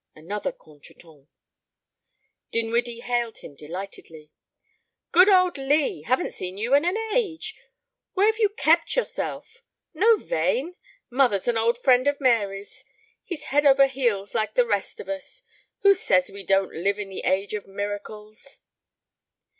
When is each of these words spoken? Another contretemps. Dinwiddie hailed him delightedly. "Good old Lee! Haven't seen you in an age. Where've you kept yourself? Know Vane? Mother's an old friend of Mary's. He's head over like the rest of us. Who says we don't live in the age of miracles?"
Another 0.15 0.51
contretemps. 0.51 1.27
Dinwiddie 2.51 3.01
hailed 3.01 3.37
him 3.37 3.53
delightedly. 3.55 4.31
"Good 5.11 5.29
old 5.29 5.59
Lee! 5.59 6.01
Haven't 6.01 6.31
seen 6.31 6.57
you 6.57 6.73
in 6.73 6.85
an 6.85 6.97
age. 7.13 7.53
Where've 8.13 8.39
you 8.39 8.49
kept 8.49 8.95
yourself? 8.95 9.61
Know 9.93 10.15
Vane? 10.17 10.75
Mother's 11.11 11.47
an 11.47 11.59
old 11.59 11.77
friend 11.77 12.07
of 12.07 12.19
Mary's. 12.19 12.83
He's 13.23 13.43
head 13.53 13.63
over 13.63 13.87
like 14.33 14.55
the 14.55 14.65
rest 14.65 14.99
of 14.99 15.07
us. 15.07 15.43
Who 15.81 15.93
says 15.93 16.31
we 16.33 16.43
don't 16.43 16.73
live 16.73 16.97
in 16.97 17.09
the 17.09 17.21
age 17.23 17.53
of 17.53 17.67
miracles?" 17.67 18.61